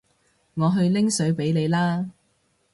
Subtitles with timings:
[0.55, 2.09] 我去拎水畀你啦